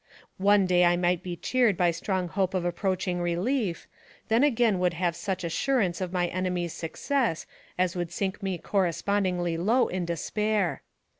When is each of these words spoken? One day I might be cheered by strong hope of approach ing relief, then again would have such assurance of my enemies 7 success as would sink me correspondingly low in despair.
One 0.39 0.65
day 0.65 0.83
I 0.83 0.97
might 0.97 1.21
be 1.21 1.35
cheered 1.35 1.77
by 1.77 1.91
strong 1.91 2.27
hope 2.27 2.55
of 2.55 2.65
approach 2.65 3.07
ing 3.07 3.21
relief, 3.21 3.87
then 4.29 4.43
again 4.43 4.79
would 4.79 4.95
have 4.95 5.15
such 5.15 5.43
assurance 5.43 6.01
of 6.01 6.11
my 6.11 6.25
enemies 6.29 6.73
7 6.73 6.89
success 6.95 7.45
as 7.77 7.95
would 7.95 8.11
sink 8.11 8.41
me 8.41 8.57
correspondingly 8.57 9.57
low 9.57 9.87
in 9.89 10.05
despair. 10.05 10.81